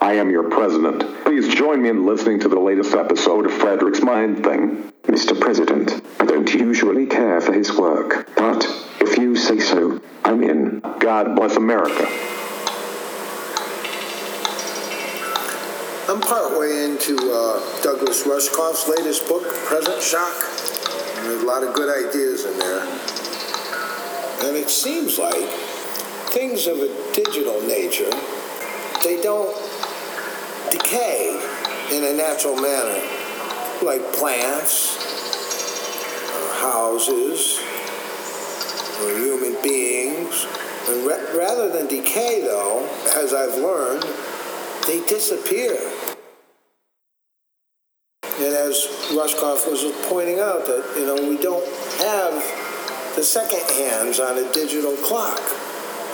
[0.00, 1.24] I am your president.
[1.24, 4.92] Please join me in listening to the latest episode of Frederick's Mind Thing.
[5.02, 5.38] Mr.
[5.38, 8.64] President, I don't usually care for his work, but
[9.00, 10.80] if you say so, I'm in.
[11.00, 12.06] God bless America.
[16.08, 20.34] I'm partway into uh, Douglas Rushkoff's latest book, Present Shock.
[21.24, 22.82] There's a lot of good ideas in there.
[24.46, 25.48] And it seems like
[26.30, 28.10] things of a digital nature,
[29.02, 29.67] they don't
[30.88, 31.30] decay
[31.92, 33.02] in a natural manner,
[33.82, 34.96] like plants,
[36.34, 37.58] or houses,
[39.02, 40.46] or human beings.
[40.88, 44.04] And ra- rather than decay, though, as I've learned,
[44.86, 45.76] they disappear.
[48.22, 51.64] And as Rushkoff was pointing out, that you know we don't
[51.98, 52.32] have
[53.16, 55.40] the second hands on a digital clock,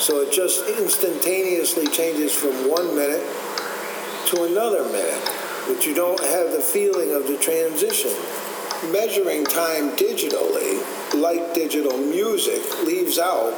[0.00, 3.22] so it just instantaneously changes from one minute
[4.26, 5.30] to another minute,
[5.66, 8.10] but you don't have the feeling of the transition.
[8.92, 10.82] Measuring time digitally,
[11.14, 13.52] like digital music, leaves out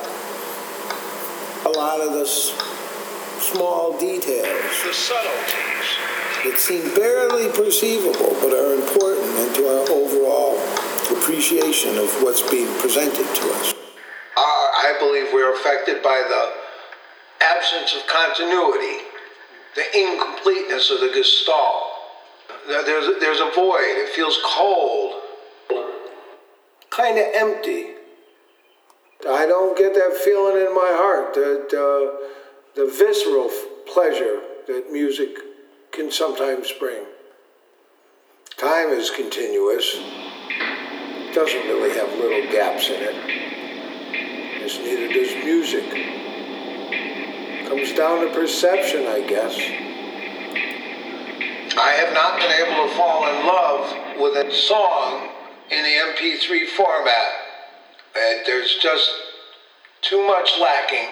[1.67, 2.53] a lot of the s-
[3.41, 4.47] small details
[4.85, 5.89] The subtleties.
[6.45, 10.59] that seem barely perceivable but are important into our overall
[11.11, 13.75] appreciation of what's being presented to us.
[14.37, 19.06] Uh, I believe we're affected by the absence of continuity,
[19.77, 21.93] the incompleteness of the gestalt.
[22.67, 25.23] There- There's, there's a void, it feels cold,
[26.91, 27.93] kind of empty.
[29.29, 31.69] I don't get that feeling in my heart, that
[32.75, 33.51] the visceral
[33.87, 35.37] pleasure that music
[35.93, 37.05] can sometimes bring.
[38.57, 39.97] Time is continuous,
[41.35, 46.26] doesn't really have little gaps in it, as neither does music.
[47.77, 49.55] Comes down to perception, I guess.
[51.77, 55.29] I have not been able to fall in love with a song
[55.71, 57.33] in the MP3 format.
[58.17, 59.11] Uh, there's just
[60.01, 61.07] too much lacking.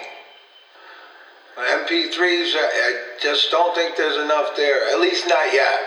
[1.55, 5.79] MP3s, I, I just don't think there's enough there, at least not yet.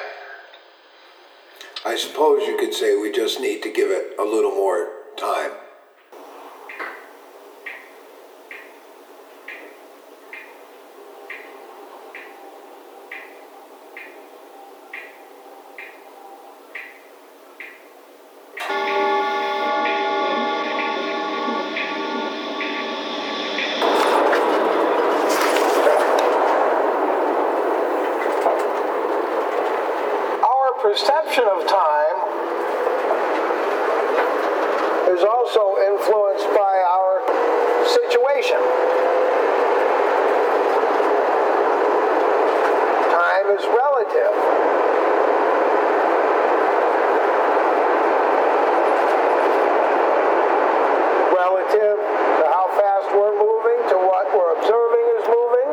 [1.85, 5.51] I suppose you could say we just need to give it a little more time.
[30.41, 32.19] Our perception of time
[35.15, 37.23] is also influenced by our
[37.87, 38.59] situation.
[43.11, 44.35] Time is relative.
[51.35, 55.69] Relative to how fast we're moving, to what we're observing is moving.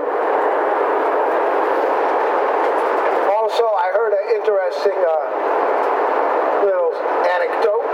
[3.45, 6.91] Also, I heard an interesting uh, little
[7.29, 7.87] anecdote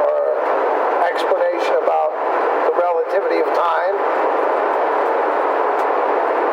[0.00, 0.22] or
[1.12, 2.10] explanation about
[2.66, 3.94] the relativity of time.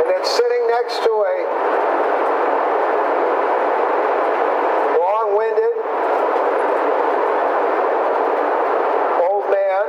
[0.03, 1.35] And it's sitting next to a
[4.99, 5.75] long winded
[9.25, 9.85] old man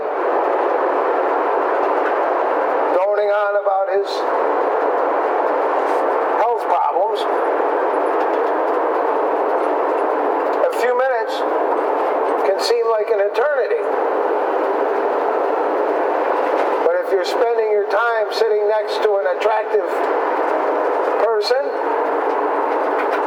[2.95, 4.09] droning on about his
[6.41, 7.21] health problems.
[10.63, 11.35] A few minutes
[12.49, 13.81] can seem like an eternity.
[16.85, 19.89] But if you're spending your time sitting next to an attractive
[21.25, 21.65] person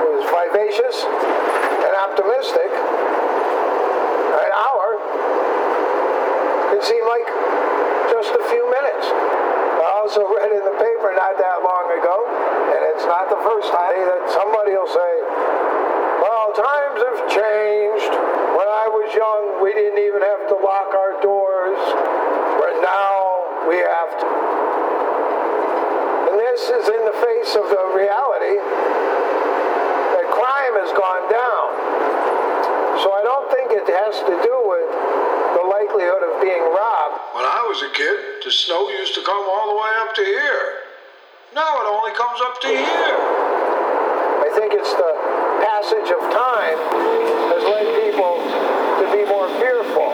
[0.06, 1.02] who is vivacious
[1.82, 2.70] and optimistic,
[4.38, 5.02] an hour
[6.70, 7.26] can seem like
[8.14, 9.10] just a few minutes.
[9.10, 12.22] I also read in the paper not that long ago,
[12.70, 15.14] and it's not the first time that somebody will say,
[16.22, 17.95] well, times have changed.
[19.16, 21.80] When I was young, we didn't even have to lock our doors,
[22.60, 24.28] but now we have to.
[26.28, 31.68] And this is in the face of the reality that crime has gone down.
[33.08, 34.90] So I don't think it has to do with
[35.56, 37.16] the likelihood of being robbed.
[37.40, 40.24] When I was a kid, the snow used to come all the way up to
[40.28, 40.92] here.
[41.56, 43.16] Now it only comes up to here.
[44.44, 45.12] I think it's the
[45.64, 46.80] passage of time
[47.56, 48.44] has led people
[49.02, 50.12] to be more fearful.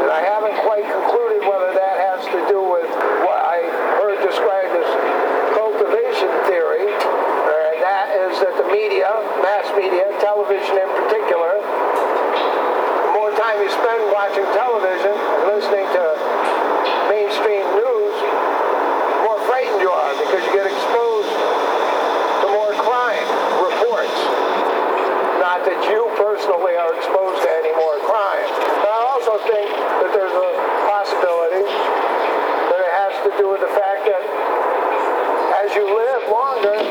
[0.00, 2.88] And I haven't quite concluded whether that has to do with
[3.22, 3.62] what I
[4.00, 4.88] heard described as
[5.52, 9.10] cultivation theory, and that is that the media,
[9.44, 15.03] mass media, television in particular, the more time you spend watching television,
[26.44, 28.44] constantly are exposed to any more crime.
[28.84, 30.50] But I also think that there's a
[30.92, 34.20] possibility that it has to do with the fact that
[35.64, 36.84] as you live longer,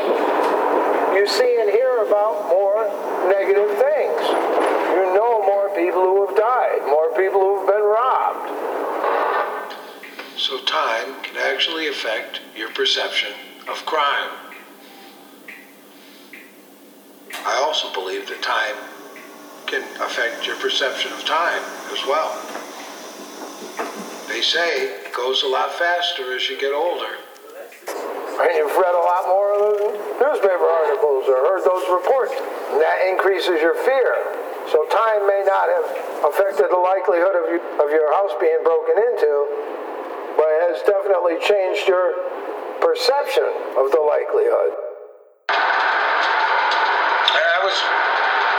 [1.14, 2.90] you see and hear about more
[3.30, 4.22] negative things.
[4.90, 8.50] You know more people who have died, more people who have been robbed.
[10.36, 13.33] So time can actually affect your perception
[20.84, 21.64] perception of time
[21.96, 22.28] as well.
[24.28, 27.16] They say it goes a lot faster as you get older.
[27.88, 29.80] And you've read a lot more
[30.20, 32.36] newspaper articles or heard those reports.
[32.36, 34.12] And that increases your fear.
[34.68, 35.88] So time may not have
[36.28, 39.32] affected the likelihood of, you, of your house being broken into,
[40.36, 42.12] but it has definitely changed your
[42.84, 43.48] perception
[43.80, 44.72] of the likelihood.
[45.48, 47.76] And I was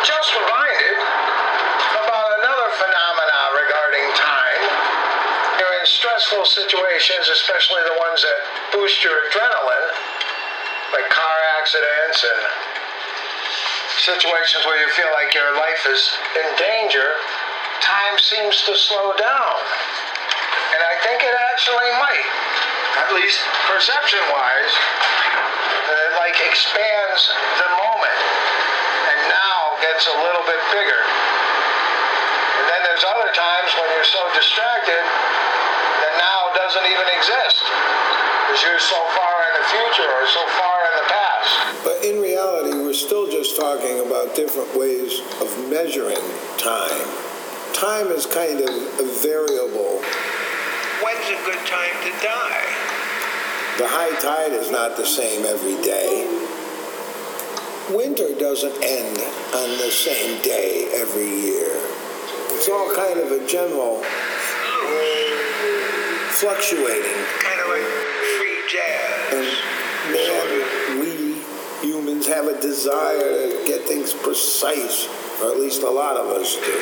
[0.09, 0.64] just reminded
[6.15, 8.39] stressful situations, especially the ones that
[8.71, 9.87] boost your adrenaline,
[10.95, 12.39] like car accidents and
[13.99, 17.19] situations where you feel like your life is in danger,
[17.83, 19.55] time seems to slow down.
[20.71, 22.27] And I think it actually might,
[23.03, 27.27] at least perception wise, it like expands
[27.59, 28.19] the moment
[29.11, 31.01] and now gets a little bit bigger.
[32.55, 35.24] And then there's other times when you're so distracted that
[36.75, 41.07] doesn't even exist because you're so far in the future or so far in the
[41.07, 41.85] past.
[41.87, 46.19] But in reality, we're still just talking about different ways of measuring
[46.59, 47.07] time.
[47.71, 48.67] Time is kind of
[48.99, 50.03] a variable.
[50.99, 52.67] When's a good time to die?
[53.79, 56.27] The high tide is not the same every day.
[57.95, 59.17] Winter doesn't end
[59.55, 61.71] on the same day every year.
[62.51, 64.03] It's all kind of a general
[66.45, 67.17] fluctuating.
[67.41, 67.89] Kind of like
[68.37, 69.33] free jazz.
[69.33, 71.41] And man, we
[71.81, 75.09] humans have a desire to get things precise,
[75.41, 76.77] or at least a lot of us do.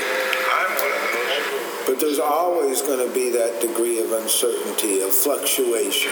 [0.51, 1.87] I'm one of those.
[1.87, 6.11] But there's always going to be that degree of uncertainty, of fluctuation.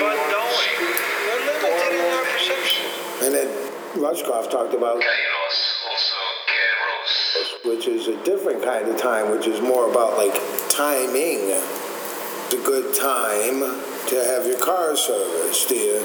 [0.00, 0.74] But knowing,
[1.22, 2.86] we're limited in our perception.
[3.22, 3.46] And then
[3.94, 6.16] Rushkoff talked about, Kairos, also
[6.50, 7.64] Keros.
[7.64, 10.34] which is a different kind of time, which is more about like
[10.68, 11.85] timing.
[12.46, 13.58] It's a good time
[14.06, 15.68] to have your car serviced.
[15.68, 15.98] Do you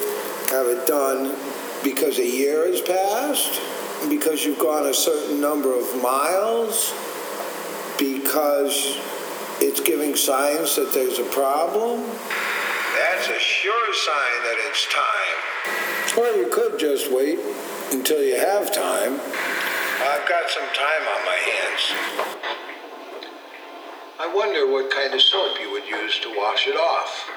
[0.50, 1.38] have it done
[1.84, 3.62] because a year has passed?
[4.10, 6.96] Because you've gone a certain number of miles?
[8.00, 8.98] Because
[9.62, 12.10] it's giving signs that there's a problem?
[12.98, 16.18] That's a sure sign that it's time.
[16.18, 17.38] Or you could just wait
[17.92, 19.14] until you have time.
[19.14, 22.71] I've got some time on my hands.
[24.20, 27.30] I wonder what kind of soap you would use to wash it off.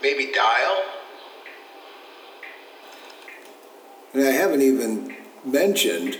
[0.00, 0.84] Maybe dial?
[4.12, 6.18] And I haven't even mentioned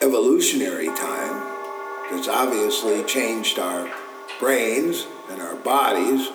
[0.00, 1.52] evolutionary time
[2.10, 3.90] that's obviously changed our
[4.40, 6.28] brains and our bodies.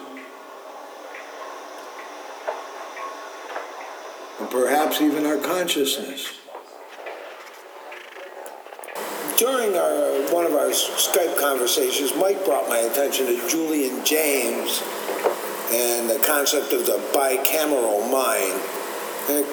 [4.40, 6.34] And perhaps even our consciousness.
[9.38, 14.82] During our, one of our Skype conversations, Mike brought my attention to Julian Jaynes
[15.72, 18.60] and the concept of the bicameral mind.
[19.30, 19.46] And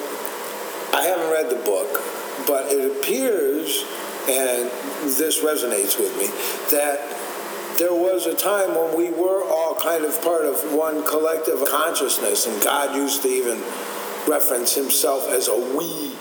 [0.95, 2.01] I haven't read the book,
[2.47, 3.85] but it appears,
[4.27, 4.71] and
[5.19, 6.27] this resonates with me,
[6.71, 6.97] that
[7.77, 12.47] there was a time when we were all kind of part of one collective consciousness,
[12.47, 13.61] and God used to even
[14.27, 16.15] reference himself as a we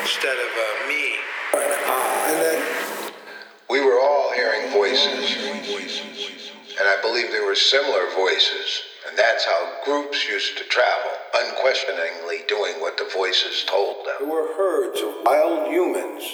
[0.00, 1.16] Instead of a me.
[1.52, 2.30] or an I.
[2.30, 2.65] And then We were all
[4.36, 5.36] hearing voices.
[6.78, 8.82] And I believe there were similar voices.
[9.08, 14.14] And that's how groups used to travel, unquestioningly doing what the voices told them.
[14.20, 16.24] there were herds of wild humans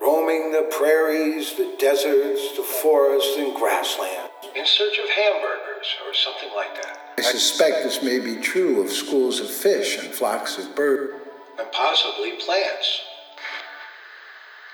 [0.00, 4.30] roaming the prairies, the deserts, the forests, and grasslands.
[4.54, 7.14] In search of hamburgers or something like that.
[7.18, 11.14] I suspect this may be true of schools of fish and flocks of birds.
[11.58, 13.00] And possibly plants.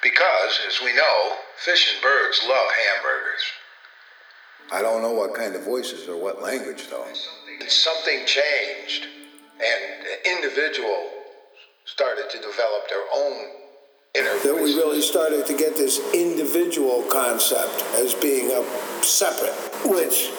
[0.03, 3.43] Because, as we know, fish and birds love hamburgers.
[4.73, 7.07] I don't know what kind of voices or what language, though.
[7.67, 9.07] Something changed,
[9.61, 11.11] and individual
[11.85, 13.47] started to develop their own
[14.15, 18.65] inner That we really started to get this individual concept as being a
[19.05, 19.55] separate,
[19.85, 20.31] which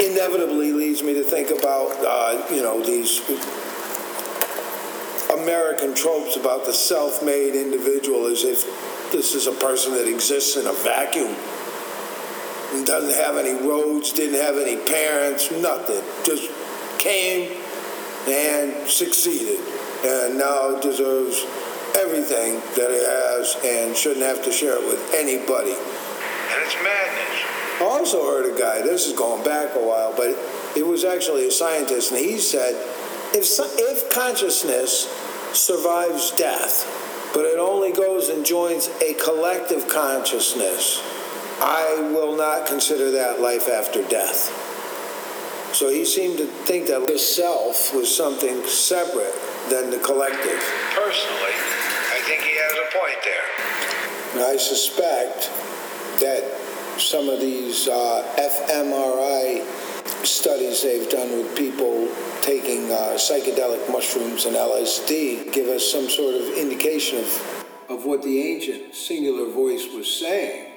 [0.00, 3.20] inevitably leads me to think about, uh, you know, these
[5.42, 8.64] American tropes about the self-made individual as if
[9.12, 11.34] this is a person that exists in a vacuum
[12.74, 16.02] and doesn't have any roads, didn't have any parents, nothing.
[16.24, 16.50] Just
[16.98, 17.56] came
[18.28, 19.58] and succeeded.
[20.04, 21.44] and now deserves
[21.96, 25.74] everything that it has and shouldn't have to share it with anybody.
[25.74, 27.58] And it's madness.
[27.80, 30.38] I also heard a guy, this is going back a while, but
[30.76, 32.74] it was actually a scientist, and he said
[33.34, 33.46] if,
[33.78, 35.06] if consciousness
[35.52, 36.86] survives death,
[37.34, 41.02] but it only goes and joins a collective consciousness,
[41.60, 44.54] I will not consider that life after death.
[45.74, 49.34] So he seemed to think that the self was something separate
[49.68, 50.60] than the collective.
[50.94, 51.54] Personally,
[52.10, 53.48] I think he has a point there.
[54.34, 55.50] And I suspect
[56.20, 56.42] that
[56.98, 59.87] some of these uh, fMRI
[60.24, 62.08] studies they've done with people
[62.42, 68.22] taking uh, psychedelic mushrooms and LSD give us some sort of indication of, of what
[68.22, 70.72] the ancient singular voice was saying.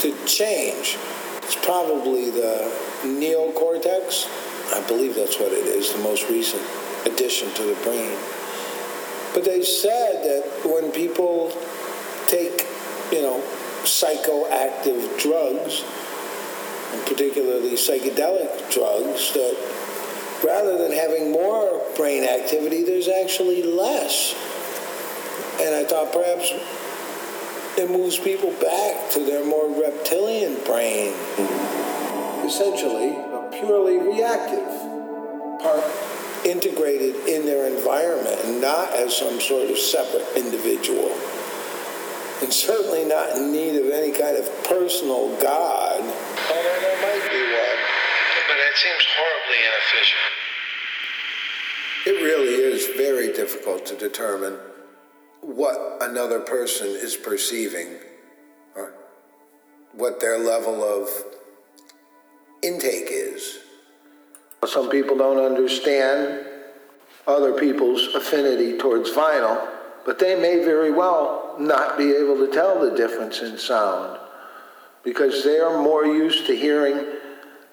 [0.00, 0.98] To change,
[1.42, 2.70] it's probably the
[3.02, 4.26] neocortex.
[4.74, 6.62] I believe that's what it is, the most recent
[7.06, 8.16] addition to the brain.
[9.34, 11.50] But they said that when people
[12.28, 12.66] take,
[13.10, 13.42] you know,
[13.84, 15.84] psychoactive drugs,
[17.06, 19.56] particularly psychedelic drugs, that
[20.44, 24.34] rather than having more brain activity, there's actually less.
[25.60, 26.50] And I thought perhaps
[27.78, 31.12] it moves people back to their more reptilian brain.
[32.44, 34.68] Essentially, a purely reactive
[35.60, 35.84] part
[36.44, 41.10] integrated in their environment and not as some sort of separate individual
[42.42, 46.00] and certainly not in need of any kind of personal God.
[46.02, 47.78] Although there might be one.
[48.50, 50.32] But it seems horribly inefficient.
[52.06, 54.58] It really is very difficult to determine
[55.42, 57.96] what another person is perceiving
[58.74, 58.94] or
[59.92, 61.08] what their level of
[62.62, 63.58] intake is.
[64.66, 66.46] Some people don't understand
[67.26, 69.68] other people's affinity towards vinyl,
[70.06, 74.18] but they may very well not be able to tell the difference in sound
[75.04, 77.04] because they are more used to hearing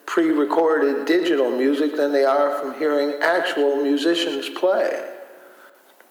[0.10, 5.08] pre recorded digital music than they are from hearing actual musicians play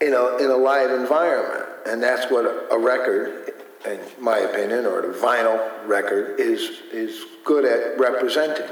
[0.00, 1.67] in a, in a live environment.
[1.85, 6.61] And that's what a record, in my opinion, or a vinyl record, is,
[6.93, 8.69] is good at representing.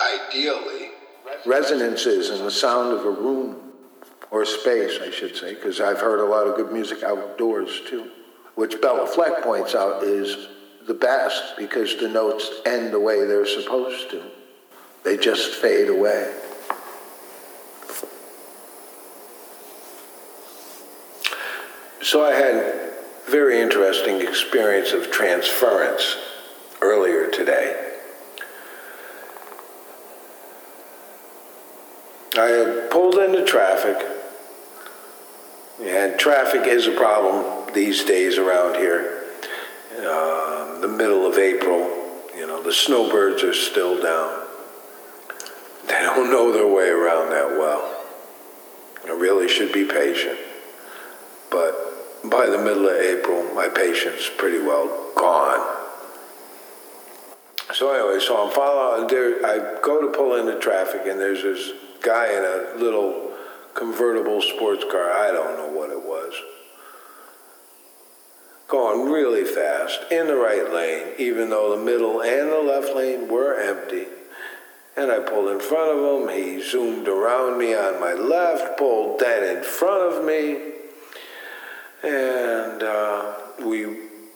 [0.00, 0.92] Ideally,
[1.44, 3.60] resonances and the sound of a room
[4.30, 8.10] or space, I should say, because I've heard a lot of good music outdoors too,
[8.54, 10.48] which Béla Fleck points out is
[10.86, 14.37] the best because the notes end the way they're supposed to.
[15.04, 16.34] They just fade away.
[22.02, 22.92] So I had a
[23.28, 26.16] very interesting experience of transference
[26.80, 27.84] earlier today.
[32.38, 33.96] I had pulled into traffic
[35.80, 39.24] and traffic is a problem these days around here.
[39.96, 41.78] Uh, the middle of April,
[42.36, 44.37] you know, the snowbirds are still down.
[45.88, 48.04] They don't know their way around that well.
[49.06, 50.38] I really should be patient.
[51.50, 51.74] But
[52.30, 55.76] by the middle of April, my patience pretty well gone.
[57.72, 59.44] So anyway, so I'm following there.
[59.46, 61.70] I go to pull into traffic, and there's this
[62.02, 63.32] guy in a little
[63.74, 65.10] convertible sports car.
[65.10, 66.34] I don't know what it was.
[68.66, 73.28] Going really fast in the right lane, even though the middle and the left lane
[73.28, 74.06] were empty.
[74.98, 76.36] And I pulled in front of him.
[76.36, 80.72] He zoomed around me on my left, pulled dead in front of me.
[82.02, 83.86] And uh, we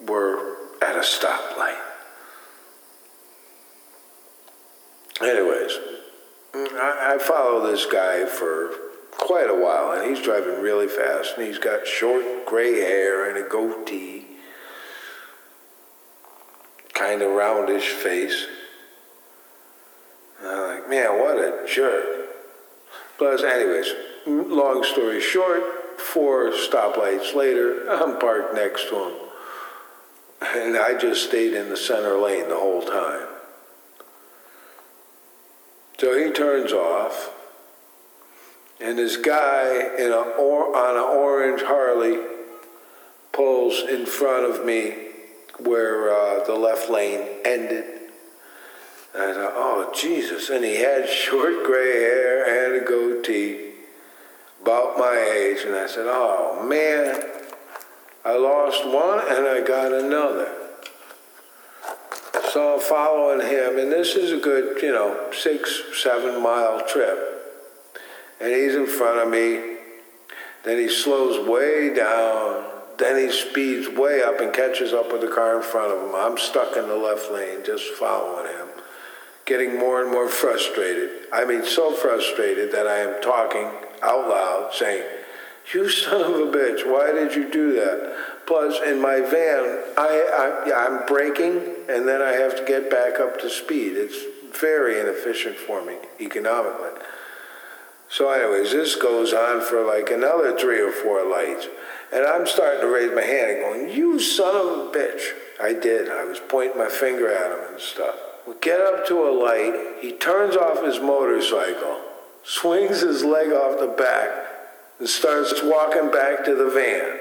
[0.06, 1.80] were at a stoplight.
[5.20, 5.72] Anyways,
[6.54, 8.70] I, I follow this guy for
[9.10, 13.44] quite a while, and he's driving really fast, and he's got short gray hair and
[13.44, 14.26] a goatee,
[16.94, 18.46] kind of roundish face.
[20.92, 22.04] Man, what a jerk.
[23.16, 23.94] Plus, anyways,
[24.26, 29.12] long story short, four stoplights later, I'm parked next to him.
[30.42, 33.26] And I just stayed in the center lane the whole time.
[35.98, 37.32] So he turns off
[38.78, 42.18] and this guy in a on an orange Harley
[43.32, 45.06] pulls in front of me
[45.58, 48.01] where uh, the left lane ended.
[49.14, 50.48] And I thought, oh, Jesus.
[50.50, 53.72] And he had short gray hair and a goatee,
[54.62, 55.64] about my age.
[55.64, 57.20] And I said, oh, man,
[58.24, 60.52] I lost one and I got another.
[62.52, 67.18] So I'm following him, and this is a good, you know, six, seven mile trip.
[68.40, 69.76] and he's in front of me.
[70.64, 72.64] Then he slows way down.
[72.98, 76.14] Then he speeds way up and catches up with the car in front of him.
[76.14, 78.68] I'm stuck in the left lane, just following him,
[79.46, 81.10] getting more and more frustrated.
[81.32, 83.70] I mean, so frustrated that I am talking
[84.02, 85.04] out loud, saying,
[85.72, 88.16] You son of a bitch, why did you do that?
[88.46, 91.56] Plus, in my van, I, I, I'm braking
[91.88, 93.92] and then I have to get back up to speed.
[93.96, 97.00] It's very inefficient for me economically.
[98.08, 101.66] So, anyways, this goes on for like another three or four lights.
[102.12, 105.32] And I'm starting to raise my hand and going, You son of a bitch.
[105.60, 106.10] I did.
[106.10, 108.16] I was pointing my finger at him and stuff.
[108.46, 110.00] We get up to a light.
[110.00, 112.00] He turns off his motorcycle,
[112.42, 114.30] swings his leg off the back,
[114.98, 117.18] and starts walking back to the van.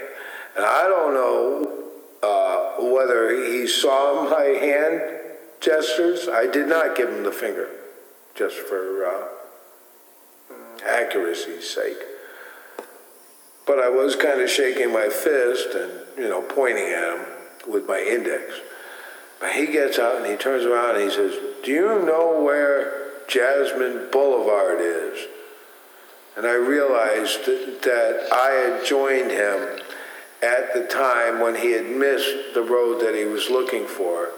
[0.56, 1.78] And I don't know
[2.22, 5.00] uh, whether he saw my hand
[5.60, 6.28] gestures.
[6.28, 7.68] I did not give him the finger,
[8.34, 11.98] just for uh, accuracy's sake.
[13.64, 17.26] But I was kind of shaking my fist and, you know, pointing at him
[17.68, 18.54] with my index.
[19.42, 21.34] But he gets out and he turns around and he says,
[21.64, 25.18] Do you know where Jasmine Boulevard is?
[26.36, 29.80] And I realized that I had joined him
[30.44, 34.30] at the time when he had missed the road that he was looking for.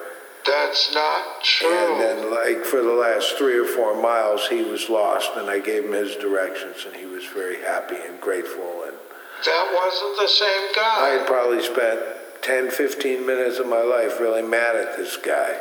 [0.46, 1.68] That's not true.
[1.70, 5.58] And then, like, for the last three or four miles, he was lost, and I
[5.58, 8.84] gave him his directions, and he was very happy and grateful.
[8.84, 8.96] And
[9.44, 10.96] that wasn't the same guy.
[11.00, 12.00] I had probably spent
[12.44, 15.58] 10, 15 minutes of my life really mad at this guy.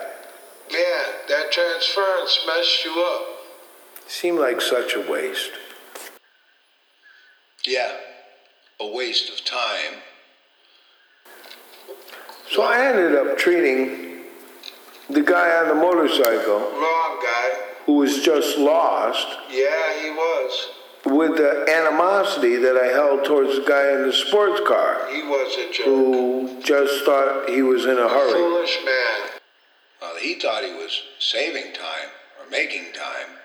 [0.70, 3.28] Yeah, that transference messed you up.
[4.10, 5.52] Seemed like such a waste.
[7.66, 7.90] Yeah,
[8.82, 10.02] a waste of time.
[12.52, 14.24] So I ended up treating
[15.10, 17.50] the guy on the motorcycle, Wrong guy.
[17.86, 20.68] who was just lost, Yeah, he was.
[21.06, 25.56] With the animosity that I held towards the guy in the sports car, He was
[25.58, 25.86] a jerk.
[25.86, 28.32] who just thought he was in a A hurry.
[28.34, 29.40] foolish man.
[30.02, 33.38] Well, he thought he was saving time or making time.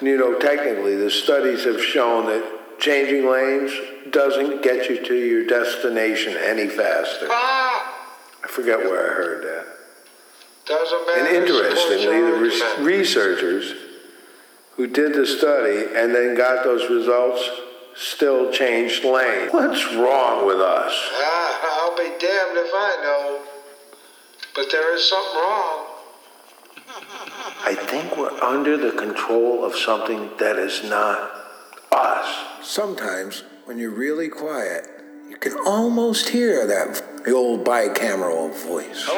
[0.00, 3.72] You know, technically, the studies have shown that changing lanes
[4.10, 7.28] doesn't get you to your destination any faster.
[7.30, 7.98] Ah,
[8.42, 9.66] I forget where I heard that.
[10.66, 11.20] doesn't matter.
[11.20, 12.32] And interestingly, the
[12.80, 13.74] re- researchers
[14.76, 17.48] who did the study and then got those results
[17.94, 19.52] still changed lanes.
[19.52, 20.92] What's wrong with us?
[21.12, 23.42] Ah, I'll be damned if I know.
[24.54, 25.86] But there is something wrong.
[27.64, 31.30] I think we're under the control of something that is not
[31.90, 32.46] us.
[32.62, 34.88] Sometimes, when you're really quiet,
[35.28, 39.08] you can almost hear that the old bicameral voice.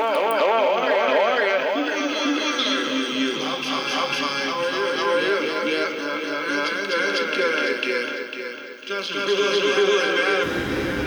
[9.07, 11.04] Justin.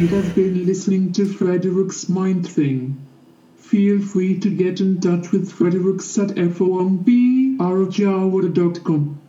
[0.00, 3.06] You have been listening to Frederick's Mind Thing.
[3.58, 8.04] Feel free to get in touch with Fredericks at f o m b r j
[8.04, 9.19] a w a dot com.